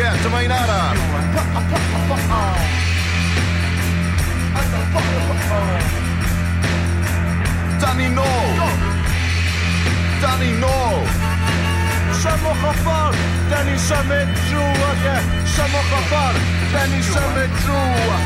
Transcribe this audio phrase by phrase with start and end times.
[0.00, 0.96] Ie, dyma un arall.
[7.80, 8.54] Dan ni nôl.
[10.22, 11.04] Dan ni nôl.
[12.22, 13.16] Symwch o ffordd,
[13.50, 15.16] da ni symud drwy, ie.
[15.52, 16.40] Symwch o ffordd,
[16.72, 18.18] da ni symud drwy.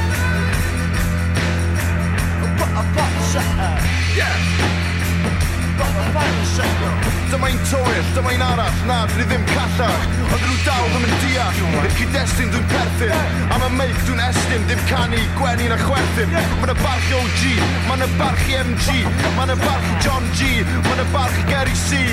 [4.15, 4.94] Yeah!
[5.75, 11.17] Dyma un toell, dyma un arall, na, dwi ddim callach Ond nhw dal ddim yn
[11.25, 13.33] deall I'r cyd-destun dwi'n perthyn.
[13.57, 17.43] Am y meic dwi'n estyn, dim canu, gwenu na chwerthin Mae'n y barch OG,
[17.89, 18.99] mae'n y barch MG
[19.35, 20.53] Mae'n y barch John G,
[20.87, 22.05] mae'n y barch Gary C.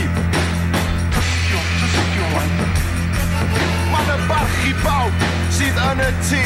[3.91, 6.45] Mae'n y barch i bawb sydd yn y tŷ.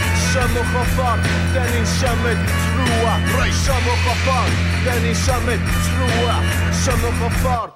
[0.31, 6.35] Siamwch o ffordd, da ni'n siamud trwa Rai, siamwch o ffordd, da ni'n siamud trwa
[6.79, 7.73] Siamwch o ffordd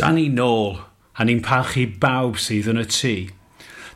[0.00, 0.80] Da ni nôl,
[1.14, 3.12] a ni'n parchu bawb sydd yn y tŷ.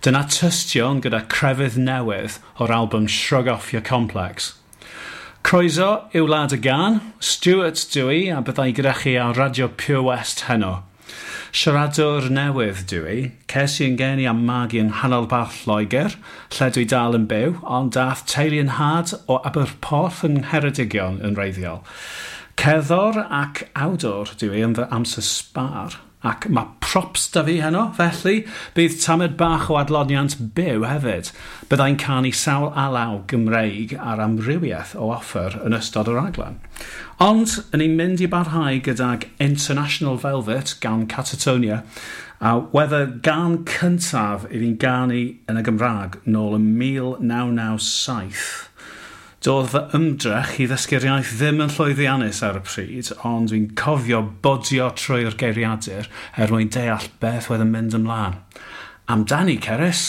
[0.06, 4.52] Dyna tystion gyda crefydd newydd o'r albwm Shrug Off Your Complex.
[5.42, 10.46] Croeso i'w lad y gan, Stuart Dewey, a byddai gyda chi ar Radio Pure West
[10.46, 10.84] heno.
[11.50, 16.14] Siaradwr newydd dwi i, ces i'n geni am magu i'n hanol bach Lloegr,
[16.56, 21.34] lle dwi dal yn byw, ond dath teulu yn had o Aberporth yng Ngheredigion yn
[21.38, 21.82] reiddiol.
[22.60, 25.98] Ceddor ac awdor dwi i yn fy amser sbar.
[26.20, 28.42] Ac mae props da fi heno, felly
[28.77, 31.31] bydd tamed bach o adloniant byw hefyd.
[31.70, 36.58] Byddai'n canu sawl alaw Gymreig ar amrywiaeth o offer yn ystod yr aglen.
[37.25, 41.83] Ond, yn ei mynd i barhau gydag International Velvet gan Catatonia,
[42.41, 48.70] a whether gan cyntaf i fi'n ganu yn y Gymraeg nôl yn 1997
[49.40, 54.18] Doedd fy ymdrech i ddysgu'r iaith ddim yn llwyddiannus ar y pryd, ond dwi'n cofio
[54.45, 58.36] bodio trwy'r geiriadur er mwyn deall beth oedd yn mynd ymlaen.
[59.08, 60.02] Amdani, Ceris!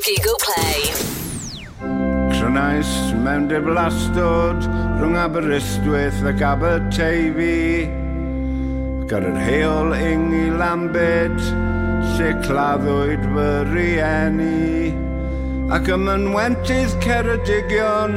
[0.00, 0.80] Google Play.
[2.32, 2.88] Crynais
[3.20, 4.64] mewn diflastod
[4.96, 7.84] rhwng Aberystwyth ac Aberteifi
[9.02, 11.36] ac ar yr heol ing i Lambed
[12.14, 14.88] lle claddwyd fy rieni
[15.76, 18.16] ac ym mynwentydd Ceredigion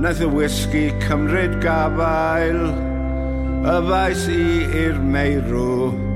[0.00, 2.64] naeth y whisky cymryd gafael
[3.60, 4.44] y faes i
[4.86, 6.07] i'r meirw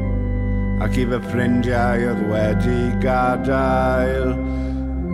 [0.82, 4.32] ac i fy ffrindiau oedd wedi gadael.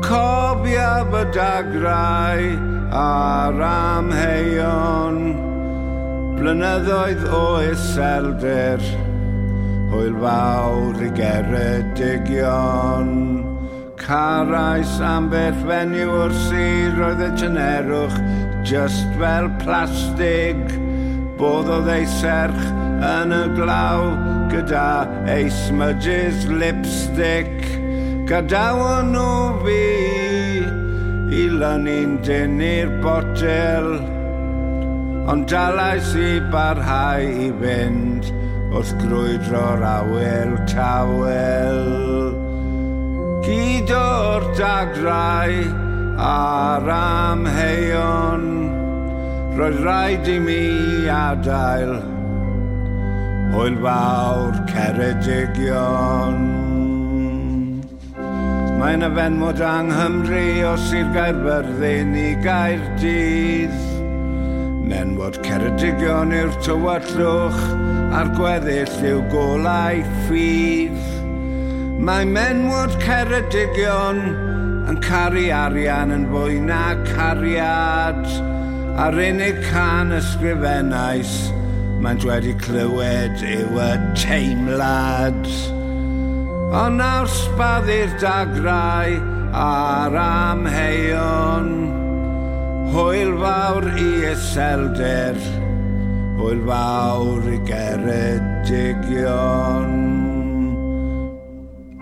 [0.04, 2.42] Cofia fy dagrau
[2.96, 5.18] a'r amheion,
[6.38, 8.80] blynyddoedd o iseldir,
[9.92, 13.08] hwyl fawr i geredigion.
[14.00, 18.16] Carais am beth fenyw o'r sir oedd y tynerwch,
[18.64, 20.60] just fel plastig,
[21.36, 24.08] bodd o ddeiserch, yn y glaw
[24.50, 27.54] gyda ei smudges lipstick.
[28.28, 29.82] Gadawn nhw fi
[31.38, 33.88] i lynu'n dynnu'r botel.
[35.28, 38.32] Ond dalais i barhau i fynd
[38.72, 41.82] wrth grwydro'r awel tawel.
[43.46, 45.62] Gyd o'r dagrau
[46.18, 48.46] a'r amheion
[49.58, 50.62] roedd rhaid i mi
[51.12, 52.17] adael
[53.52, 56.38] hwyl fawr ceredigion.
[58.78, 63.78] Mae'n y fenmod anghymru o Sir Gaerfyrddin i Gaerdydd.
[64.88, 67.58] Menwod ceredigion yw'r tywyllwch
[68.16, 71.02] a'r gweddill yw golau ffydd.
[72.04, 74.22] Mae menwod ceredigion
[74.88, 78.24] yn caru arian yn fwy na cariad
[78.98, 81.57] a'r unig can ysgrifennais
[81.98, 85.48] Mae'n wedi clywed yw y teimlad.
[86.78, 89.16] Ond nawr sbaddu'r dagrau
[89.58, 91.68] a'r amheion
[92.92, 95.38] Hwyl fawr i iselder
[96.38, 98.30] Hwyl fawr i geredigion.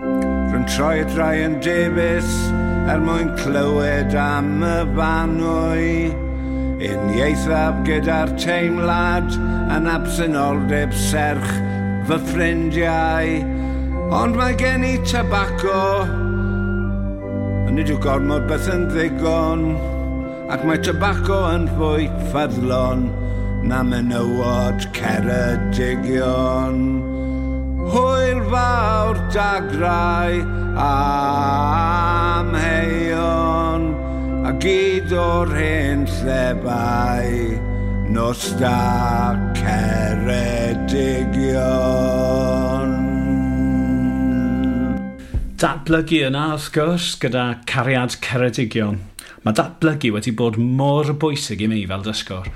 [0.03, 2.31] Rwy'n troi drai yn debus
[2.87, 6.26] er mwyn clywed am y fanwy
[6.77, 9.31] Uniaethaf gyda'r teimlad
[9.73, 11.53] yn absynoldeb serch
[12.05, 13.31] fy ffrindiau.
[14.13, 16.05] Ond mae gen i tabaco
[17.65, 19.63] A nid yw gormod beth yn ddigon.
[20.53, 23.01] Ac mae tabaco yn fwy ffyddlon
[23.67, 26.77] Na menywod ceredigion.
[27.89, 30.33] Hwyl fawr dagrau
[30.85, 32.96] am hei
[34.61, 37.29] gyd o'r hen llebau
[38.09, 40.15] nos da ceredigion.
[45.57, 48.97] Datblygu yna, wrth gwrs, gyda cariad ceredigion.
[49.45, 52.49] Mae datblygu wedi bod mor bwysig i mi fel dysgwr.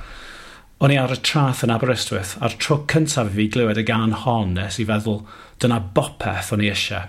[0.81, 4.55] O'n i ar y trath yn Aberystwyth a'r tro cyntaf fi glywed y gan hon
[4.57, 5.21] nes i feddwl
[5.61, 7.05] dyna bopeth o'n i eisiau.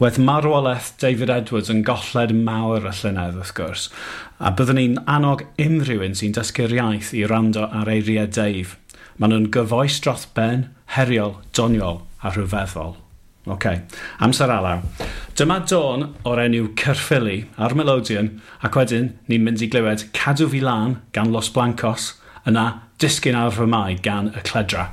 [0.00, 3.88] Wedd marwolaeth David Edwards yn golled mawr y llynedd wrth gwrs,
[4.40, 8.78] a byddwn ni'n annog unrhyw un sy'n dysgu'r iaith i rando ar eiriau Dave.
[9.20, 12.96] Maen nhw'n gyfoes dros ben, heriol, doniol a rhyfeddol.
[13.52, 13.66] OK,
[14.22, 14.80] amser alaw.
[15.36, 20.64] Dyma Dawn o'r enw Cyrffili ar Melodion, ac wedyn ni'n mynd i glywed Cadw fi
[20.64, 22.14] lan gan Los Blancos,
[22.48, 22.68] yna
[23.02, 24.92] Disgyn ar fy mai gan y Cledra.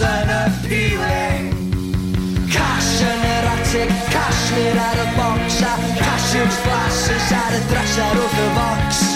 [0.00, 1.52] sounds unappealing
[2.50, 7.62] Cash yn yr atig, cash nid ar y bocs A cash yw'r flashes ar y
[7.70, 9.09] dresser wrth y focs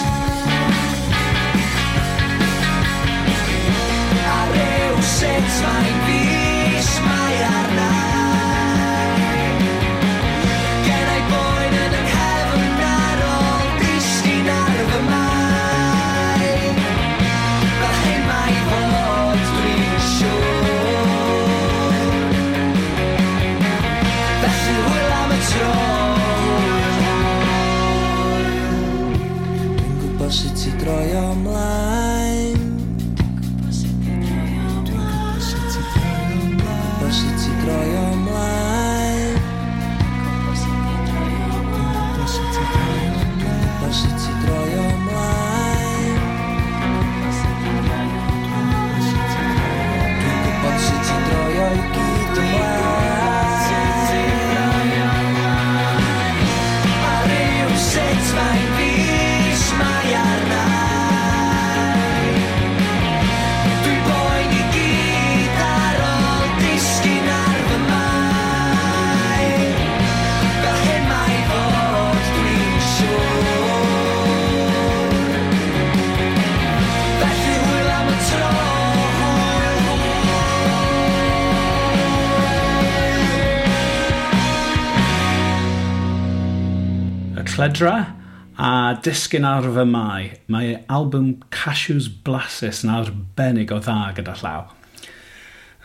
[87.65, 88.13] Fedra
[88.61, 90.25] a disgyn ar fy mai.
[90.53, 94.67] Mae album Cashews Blasus yn arbennig o dda gyda llaw.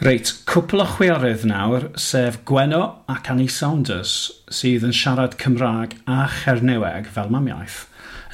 [0.04, 4.12] Reit, cwpl o chwiorydd nawr, sef Gweno ac Annie Saunders,
[4.52, 7.80] sydd yn siarad Cymraeg a Cherneweg fel mam iaith.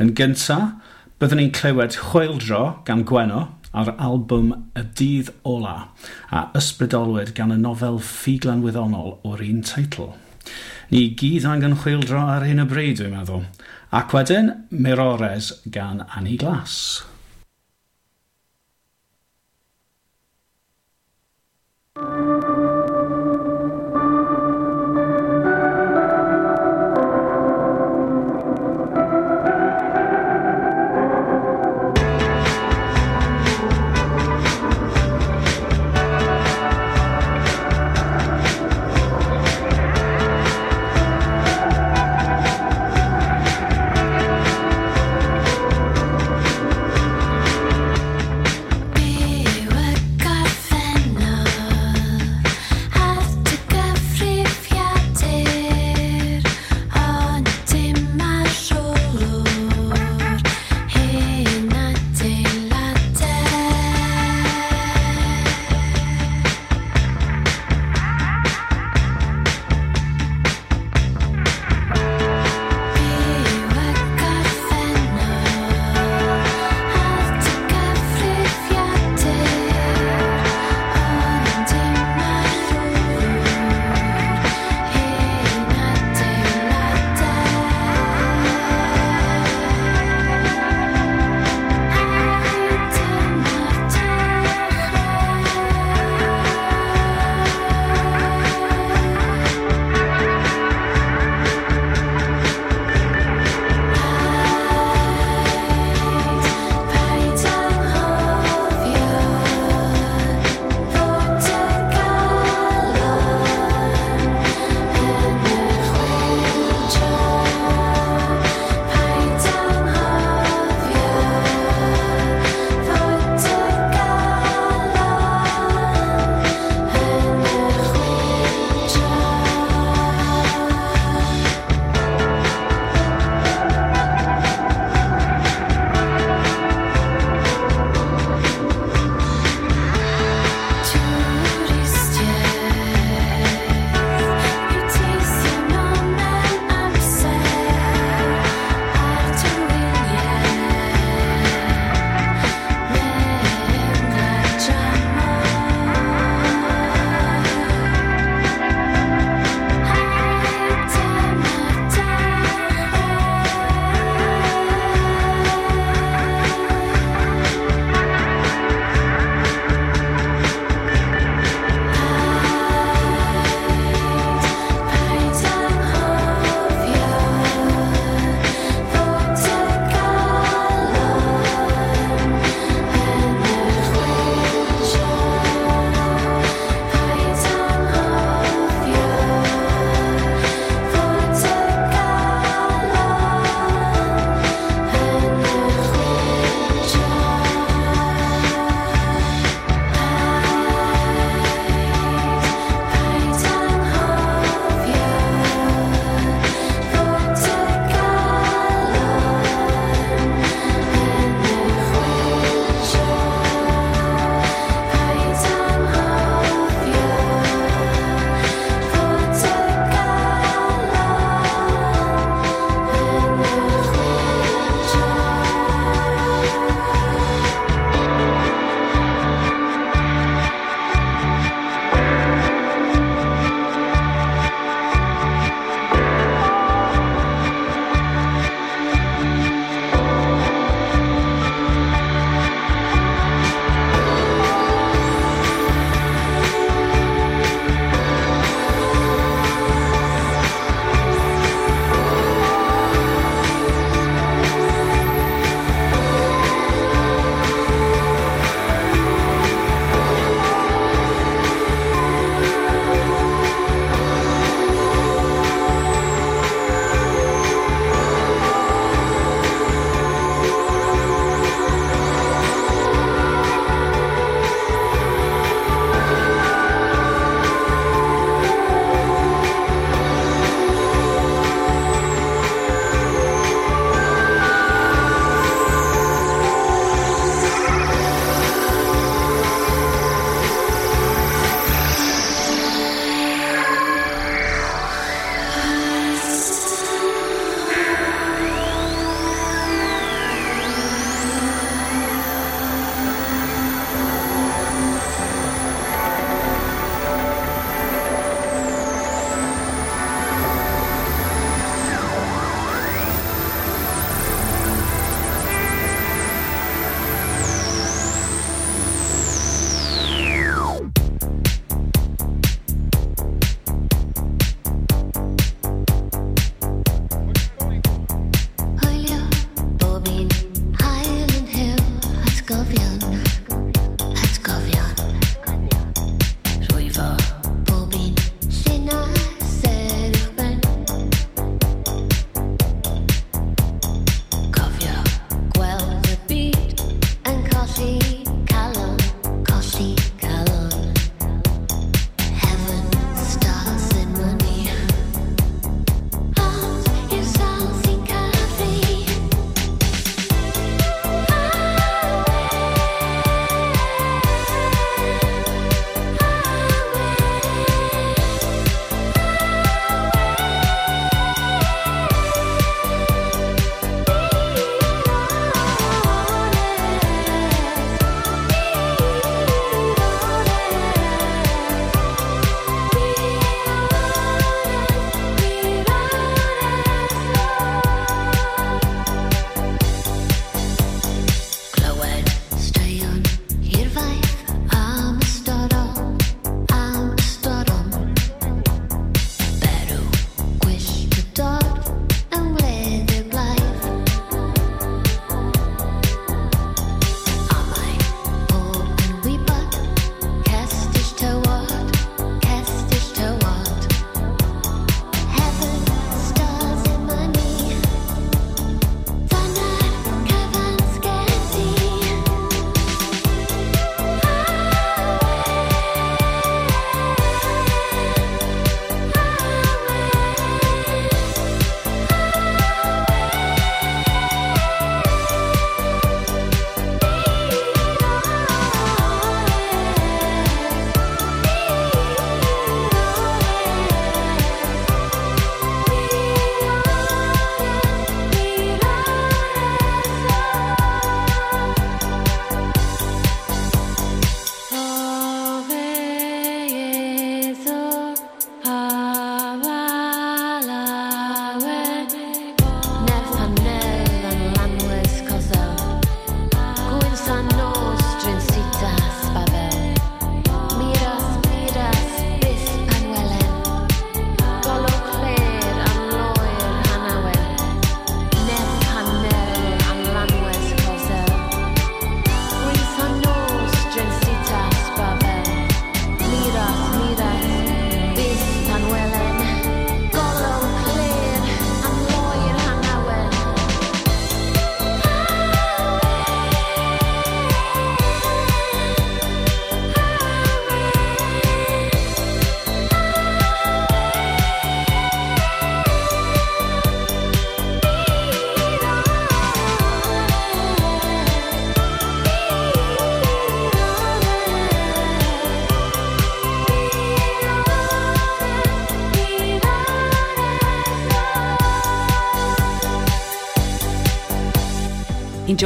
[0.03, 0.75] Yn gyntaf,
[1.23, 5.79] byddwn ni'n clywed Chwildro gan Gweno ar albwm Y Dydd Ola
[6.35, 10.17] a Ysbrydolwyd gan y nofel ffuglan wyddonol o'r un teitl.
[10.93, 13.43] Ni gyd angen chwildro ar hyn o bryd, dwi'n meddwl.
[13.97, 17.03] Ac wedyn, Mirores gan Annie Glass.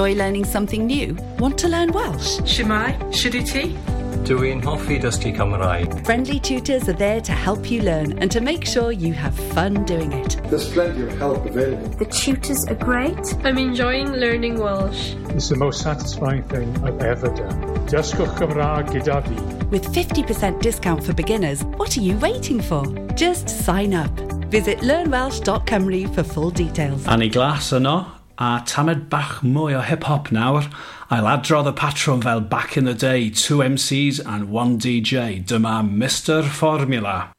[0.01, 1.15] Enjoy learning something new?
[1.39, 2.39] Want to learn Welsh?
[2.49, 3.77] Shemai, Shudu ti?
[4.25, 6.07] Dwi'n hoffi dysgu Cymraeg.
[6.07, 9.85] Friendly tutors are there to help you learn and to make sure you have fun
[9.85, 10.39] doing it.
[10.49, 11.87] There's plenty of help available.
[11.99, 13.35] The tutors are great.
[13.45, 15.13] I'm enjoying learning Welsh.
[15.37, 17.61] It's the most satisfying thing I've ever done.
[17.87, 19.67] Dysgwch Cymraeg gyda fi.
[19.67, 22.87] With 50% discount for beginners, what are you waiting for?
[23.17, 24.19] Just sign up.
[24.49, 27.07] Visit learnwelsh.cymru for full details.
[27.07, 30.65] Annie Glas yno, a tamed bach mwy o hip-hop nawr.
[31.13, 35.45] I'll adrodd y patrwm fel back in the day, two MCs and one DJ.
[35.45, 37.33] Dyma Mr Formula.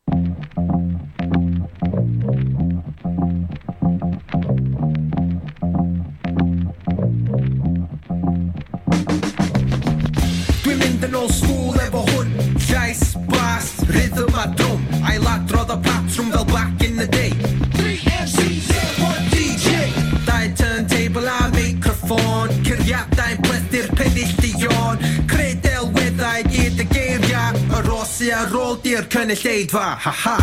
[29.11, 30.37] cynulleidfa, ha ha.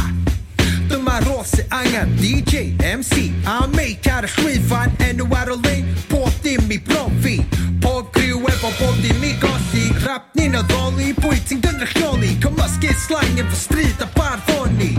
[0.89, 5.87] Dyma rôl sy'n angen DJ, MC a meic ar y llwyfan enw ar y lein.
[6.11, 7.39] Pob dim i brofi
[7.81, 9.87] Pob criw efo bob dim i golli.
[10.05, 14.91] Rap ni'n addoli, bwy ti'n gynrychioli Cymysgu slang efo stryd a barddoni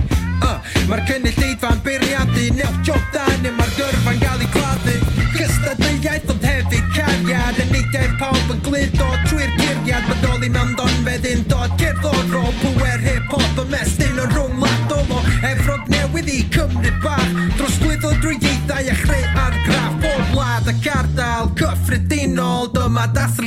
[0.46, 0.58] uh,
[0.90, 4.98] Mae'r cynulleidfa'n beiriadu Nel job da Neu mae'r gyrfa'n gael ei gladdu.
[5.38, 10.99] Cystad iaith ond hefyd cariad Yn eidair pawb yn glido trwy'r curiad Bodoli mewn don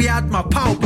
[0.02, 0.81] really had my power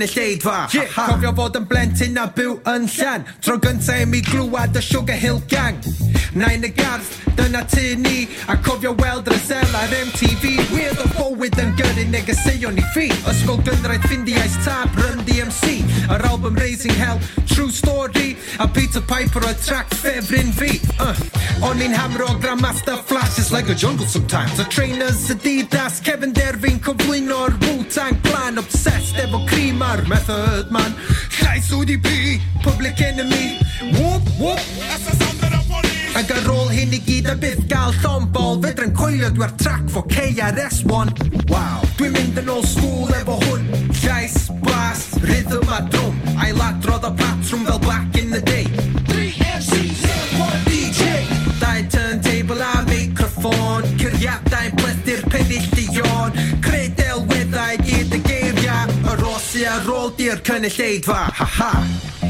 [0.00, 3.26] di'r cynulleidfa yeah, Cofio fod yn blentyn a byw yn llan?
[3.44, 5.76] Tro gynta i mi glwad y Sugar Hill Gang.
[6.34, 11.58] Nain y garth, dyna tu ni A cofio weld Rysel ar MTV Weird o bywyd
[11.58, 13.08] yn gyrru negeseuon i fi.
[13.30, 17.18] Ysgol gynraedd ffindiais tab Run DMC Yr album Raising Hell,
[17.50, 21.14] True Story A Peter Piper o track ffefryn fi uh.
[21.66, 24.58] O'n i'n hamro Grandmaster Flash It's like a jungle sometimes.
[24.60, 28.19] A trainers Adidas Kevin Derfyn cyflwyno'r Wu-Tang
[28.60, 30.94] obsessed efo crim ar method man.
[31.40, 33.58] Llais ODP, public enemy.
[33.96, 34.60] Whoop whoop,
[35.00, 35.50] SS under
[36.20, 39.86] Ac ar ôl hyn i gyd a byth gael llombol Fedra'n coelio dwi ar track
[39.92, 41.29] fo KRS1
[59.50, 61.24] Sy'n ar ôl di'r cynulleidfa.
[61.40, 62.29] Ha ha.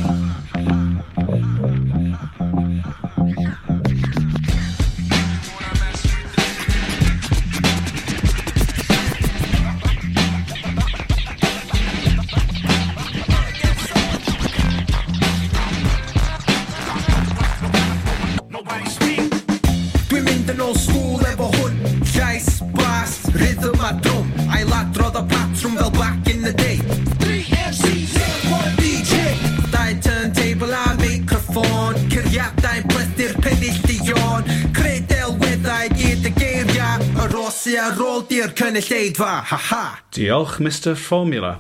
[38.71, 39.85] yn y lleidfa, ha ha!
[40.15, 41.57] Diolch, Mr Formula.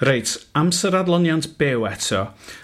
[0.00, 2.22] Reit, amser adloniant byw eto.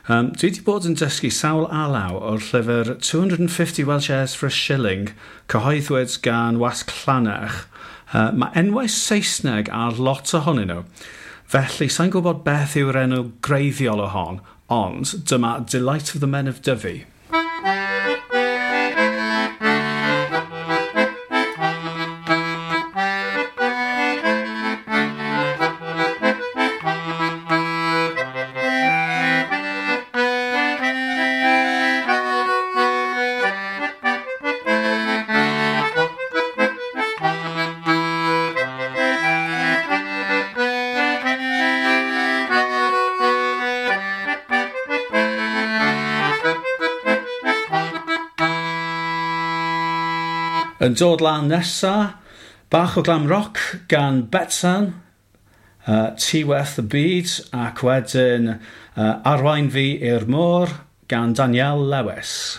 [0.09, 4.55] Um, dwi wedi bod yn dysgu sawl alaw o'r llyfr 250 Welsh Airs for a
[4.55, 5.11] Shilling,
[5.52, 7.66] cyhoeddwyd gan Wasg Llanach.
[8.14, 10.87] Uh, mae enwau Saesneg ar lot ohonyn nhw.
[11.52, 14.40] Felly, sa'n gwybod beth yw'r enw greiddiol o hon,
[14.72, 17.02] ond dyma Delight of the Men of Dyfu.
[50.92, 52.18] yn dod lan nesa,
[52.68, 54.90] bach o glam rock gan Betsan,
[55.87, 60.68] uh, Tiweth the Byd, ac wedyn uh, Arwain Fi i'r Môr
[61.09, 62.59] gan Daniel Lewis.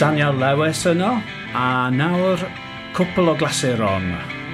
[0.00, 1.18] Daniel Lewis yno,
[1.52, 2.40] a nawr
[2.96, 4.06] cwpl o glasuron.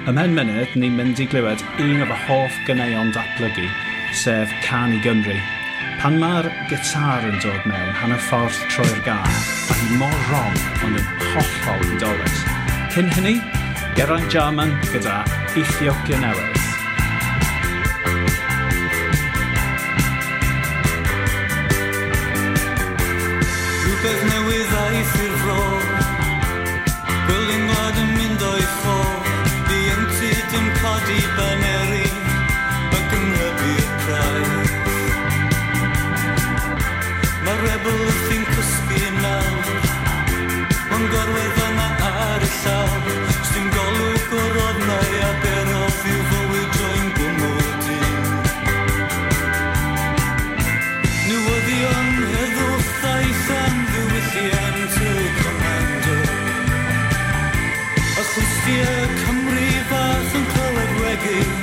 [0.03, 3.69] Ym mhen munud, ni'n mynd i glywed un o'r hoff gyneuon datblygu,
[4.11, 5.37] sef Can i Gymru.
[6.01, 9.39] Pan mae'r gitar yn dod mewn hanner ffordd trwy'r gar,
[9.71, 12.45] a hi mor rom ond yn hollol yn dolus.
[12.91, 13.37] Cyn hynny,
[13.95, 15.21] Geraint Jarman gyda
[15.55, 16.56] Ethiopia Newydd.
[23.97, 25.07] rhywbeth newydd a i'r
[25.41, 25.61] fro.
[27.27, 28.97] Gwylyn gwlad yn mynd o'i ffo
[29.69, 32.05] Di yntyd yn codi baneri
[32.91, 34.53] Mae gymrybu'r craidd
[37.47, 38.26] Mae rebel
[58.67, 61.56] Cymru fach yn clywed wegu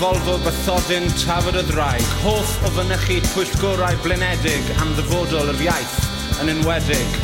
[0.00, 5.96] Volvo bythodyn tafod y ddraig, hoff o fynychu pwyllgorau blinedig am ddyfodol yr iaith
[6.40, 7.18] yn enwedig.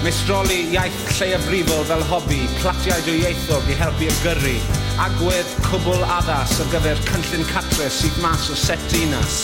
[0.00, 4.54] Meistroli iaith lleiafrifol fel hobi, platiau dwy ieithog i helpu y gyrru
[5.04, 9.42] agwedd cwbl addas ar gyfer cynllun catre sydd mas o set dinas.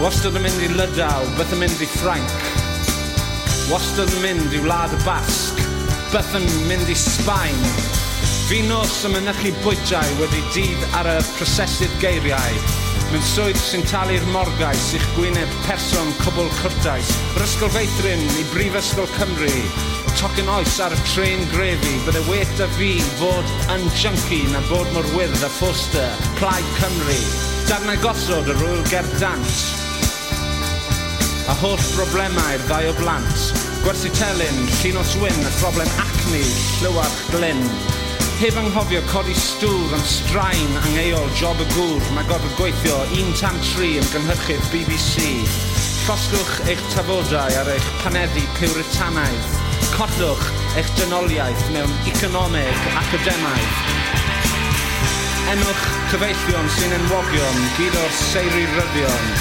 [0.00, 2.38] Wastad yn mynd i Lydaw, byth yn mynd i Ffrainc.
[3.68, 5.60] Wastad yn mynd i Wlad y Basg,
[6.14, 7.68] byth yn mynd i Sbaen,
[8.44, 12.58] Fi nos yn mynychu bwydrau wedi dydd ar y prosesydd geiriau.
[13.08, 17.08] Mewn swydd sy'n talu'r morgais i'ch gwyneb person cwbl cwrtais.
[17.38, 19.54] Yr ysgol feithrin i Brifysgol Cymru.
[20.20, 24.92] Tocyn oes ar y tren grefi, bydde wet a fi fod yn junkie na bod
[24.92, 27.16] mor wyrdd a ffoster, plaid Cymru.
[27.70, 29.66] Darnau gosod yr wyl gerdant.
[31.48, 33.50] A holl broblemau'r ddau o blant.
[33.88, 36.46] Gwersi telyn, llun o swyn, y problem acne,
[36.84, 37.68] llywarch glyn.
[38.34, 43.60] Heb anghofio codi stŵr yn straen angeol job y gŵr mae gorfod gweithio un tan
[43.62, 45.28] tri yn gynhyrchu'r BBC.
[46.08, 49.54] Llosgwch eich tafodau ar eich panedi pywritanaidd.
[49.94, 50.42] Codwch
[50.74, 53.78] eich dynoliaeth mewn economeg academaidd.
[55.54, 59.32] Enwch cyfeillion sy'n enwogion, gyd o'r seiri ryddion.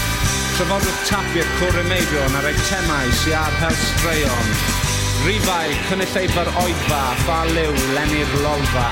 [0.53, 4.82] Trafodwch tapiau cwrymeidion y meibion ar eitemau sy'n arhel straeon.
[5.23, 8.89] Rifau, cynulleidfa'r oedfa, ffa liw, lenni'r lolfa.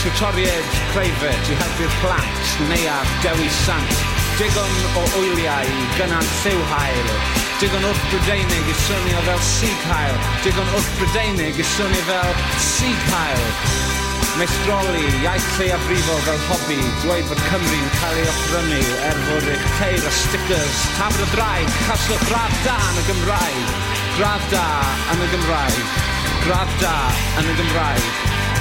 [0.00, 3.92] Tutoriaid, preifat i helpu'r plant, neuaf, dewi sant.
[4.40, 7.14] Digon o wyliau i gynnant lliw hael.
[7.60, 10.20] Digon wrth Brydeinig i swnio fel sig hael.
[10.46, 12.38] Digon wrth Brydeinig i swnio fel
[12.72, 13.99] sig hael.
[14.40, 20.06] Meistroli, iaith lleiafrifol fel hobi, dweud fod Cymru'n cael ei offrynu er fod eich teir
[20.08, 23.74] a stickers, tafod y draig, caslo gradd da yn y Gymraeg,
[24.16, 24.62] gradd da
[25.12, 25.92] yn y Gymraeg,
[26.46, 26.94] gradd da
[27.42, 28.08] yn y Gymraeg,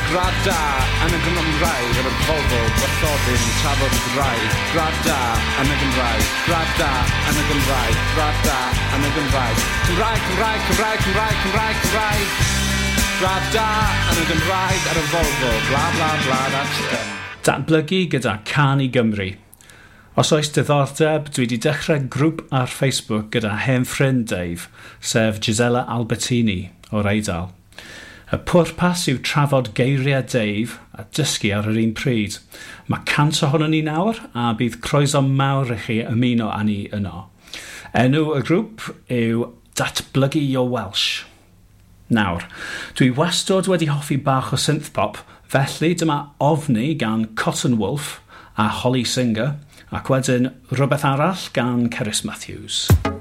[0.09, 0.59] gradd da
[1.07, 5.17] yn y Gymraeg, yr Volvo, Barthodyn, tafod y draig, gradd da
[5.63, 6.91] yn y Gymraeg, gradd da
[7.31, 8.59] yn y Gymraeg, gradd da
[8.99, 12.78] yn y Gymraeg, Cymraeg, Cymraeg, Cymraeg, Cymraeg, Cymraeg, Cymraeg.
[13.19, 13.63] Draf da
[14.13, 16.61] yn y Gymraeg ar y Volvo, bla bla bla da
[17.43, 19.33] Datblygu gyda Can i Gymru.
[20.15, 24.69] Os oes diddordeb, dwi wedi dechrau grŵp ar Facebook gyda hen ffrind Dave,
[25.03, 27.49] sef Gisela Albertini o'r Eidal.
[28.31, 32.39] Y pwrpas yw trafod geiriau Dave a dysgu ar yr un pryd.
[32.87, 37.25] Mae cant ohono ni nawr a bydd croeso mawr i chi ymuno â ni yno.
[37.91, 41.25] Enw y grŵp yw Datblygu Your Welsh
[42.09, 42.45] nawr.
[42.97, 48.19] Dwi wastod wedi hoffi bach o synth pop, felly dyma ofni gan Cotton Wolf
[48.57, 49.55] a Holly Singer,
[49.93, 52.87] ac wedyn rhywbeth arall gan Ceris Matthews.
[52.89, 53.18] Matthews.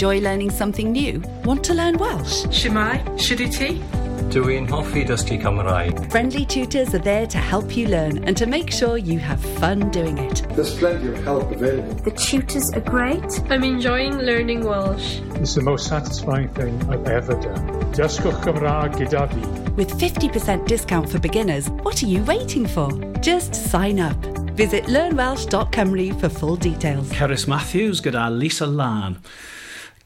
[0.00, 1.22] Enjoy learning something new?
[1.44, 2.46] Want to learn Welsh?
[2.46, 3.82] Shemai, Shuduti?
[4.32, 6.10] Dwi'n hoffi dysgu Cymraeg.
[6.10, 9.90] Friendly tutors are there to help you learn and to make sure you have fun
[9.90, 10.42] doing it.
[10.56, 11.92] There's plenty of help available.
[11.96, 13.42] The tutors are great.
[13.50, 15.20] I'm enjoying learning Welsh.
[15.34, 17.68] It's the most satisfying thing I've ever done.
[17.92, 19.70] Dysgwch Cymraeg gyda fi.
[19.72, 22.90] With 50% discount for beginners, what are you waiting for?
[23.20, 24.16] Just sign up.
[24.56, 27.10] Visit learnwelsh.cymru for full details.
[27.10, 29.18] Cerys Matthews gyda Lisa Lan.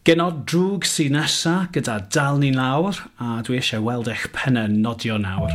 [0.05, 5.17] Genod drwg sy'n nesa gyda dal ni lawr a dwi eisiau weld eich pennau nodio
[5.17, 5.55] nawr.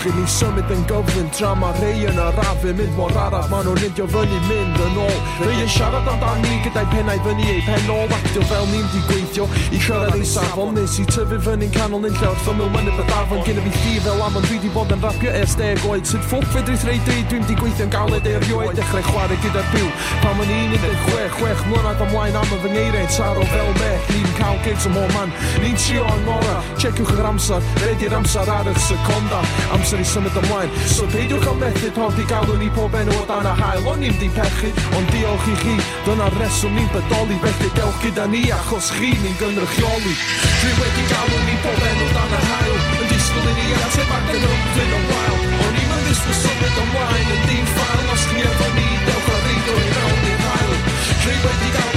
[0.00, 3.66] I ni symud yn gyflym tra mae rei yn yr arafu mynd mor araf Maen
[3.68, 5.18] nhw'n indio fyny mynd yn ôl.
[5.42, 9.44] Rei yn siarad amdani gyda'i pennau fyny ei pen ôl Actio fel ni'n di gweithio.
[9.76, 12.94] I siarad ei safon Nes i tyfu fyny'n canol nyn lle wrth ymwyl mynd y
[12.96, 16.08] bedarfon Gynna fi thi fel am ond dwi di bod yn rapio ers deg oed.
[16.08, 18.72] Sut ffwc fe drith rei dwi dwi'n di gweithio'n galed erioed.
[18.80, 19.92] Dechrau chwarae gyda'r byw
[20.24, 24.32] Pan un i'n 16, 6 mlynedd ymlaen am y fy ngeiriau Taro fel mech, ni'n
[24.40, 28.68] cael gigs ym mhob man Ni'n trio yn ora, checiwch yr amser, redi'r amser ar
[28.70, 29.44] y seconda.
[29.76, 30.70] Amser amser i symud ymlaen.
[30.86, 33.98] So peidiwch o methu pan i galw ni pob enw o dan a hael O'n
[33.98, 35.74] ni'n di pechu, ond diolch i chi.
[36.06, 40.14] Dyna'r reswm ni'n bodoli Felly dewch gyda ni achos chi ni'n gynrychioli.
[40.60, 44.32] Dwi wedi galw ni pob enw dan a hael Yn disgwyl i ni ateb ac
[44.36, 45.38] yn ymfyn o wael.
[45.58, 49.46] O'n i'n mynd ysgwyl symud ymlaen yn dim ffael Os chi efo ni, dewch ar
[49.48, 50.76] reidio i mewn i'r hael
[51.24, 51.89] Dwi wedi galw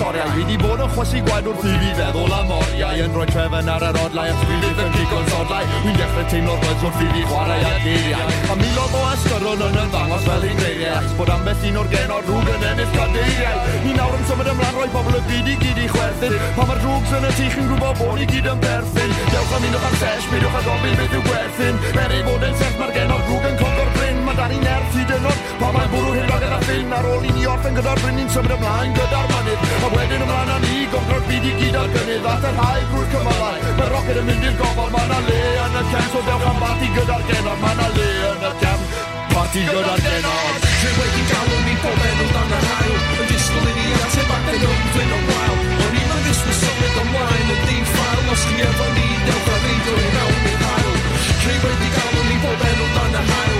[0.00, 0.28] storiau.
[0.34, 3.00] Fi di bod yn chwysu gwaed wrth i fi feddwl am oriau.
[3.04, 5.68] Yn rhoi trefen ar yr odlau at ddim yn digon sodlau.
[5.84, 8.32] Dwi'n dechrau teimlo'r roedd wrth i fi chwarae ar geiriau.
[8.50, 12.50] A milodd o asgyrwn yn ymddangos fel un geiriau Bod ambell un o'r genod rhwg
[12.54, 15.88] yn ennill cadeiriau Ni nawr yn symud ymlaen rhoi pobl y byd i gyd i
[15.92, 16.36] chwerthin.
[16.56, 19.16] Pa mae'r drwgs yn y tîch yn gwybod bod ni gyd yn berthyn.
[19.30, 22.62] Dewch am unwch am sesh, beidiwch a gofyn beth yw gwerthyn Er ei fod yn
[22.62, 23.99] sesh mae'r genod rhwg yn cofio'r
[24.30, 27.06] Mae dan i nerth hyd yn oed Pa mae'n bwrw hyn oed yn ffyn Ar
[27.10, 29.64] ôl i ni orffen gyda'r bryn ni'n symud ymlaen gyda'r mynydd.
[29.74, 32.28] A wedyn ymlaen â ni gofro'r byd i gyd ar gynnydd.
[32.30, 34.92] At yr hael grwy'r cymalau Mae rocket yn mynd i'r gofal.
[34.94, 37.58] Mae na le yn y cem So dewch am bati gyda'r genod.
[37.64, 38.86] Mae na le yn y cem
[39.34, 40.68] Bati gyda'r genod.
[40.78, 44.50] Dwi wedi galw ni bob enw dan yr hael Yn disgwyl i ni ateb ac
[44.54, 45.58] yn ymflyn o'n wael.
[45.88, 49.82] O'n i'n ymddis fy symud ymlaen y di-ffael Os chi efo ni, dewch ar ei
[49.88, 50.98] dwi'n mewn i'r hael
[51.40, 53.59] Fe wedi galw ni bob enw dan yr hael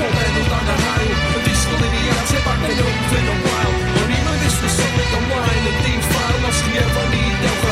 [0.00, 1.12] For men who down the Nile
[2.48, 2.60] back
[3.28, 3.74] a while
[4.40, 4.72] this was
[5.68, 7.69] And deep file lost the ever need ever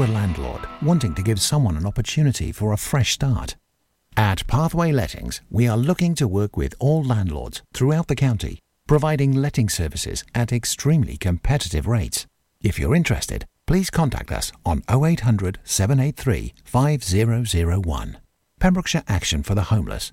[0.00, 3.56] A landlord wanting to give someone an opportunity for a fresh start?
[4.16, 9.34] At Pathway Lettings, we are looking to work with all landlords throughout the county, providing
[9.34, 12.26] letting services at extremely competitive rates.
[12.62, 18.18] If you're interested, please contact us on 0800 783 5001.
[18.58, 20.12] Pembrokeshire Action for the Homeless,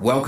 [0.00, 0.24] Welcome.